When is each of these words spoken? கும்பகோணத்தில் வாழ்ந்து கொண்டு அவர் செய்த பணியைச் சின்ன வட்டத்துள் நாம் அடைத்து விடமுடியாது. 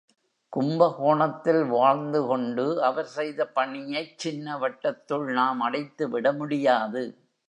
கும்பகோணத்தில் 0.53 1.65
வாழ்ந்து 1.65 2.25
கொண்டு 2.25 2.83
அவர் 2.83 3.05
செய்த 3.05 3.47
பணியைச் 3.47 4.17
சின்ன 4.17 4.57
வட்டத்துள் 4.57 5.27
நாம் 5.33 5.59
அடைத்து 5.59 6.07
விடமுடியாது. 6.09 7.03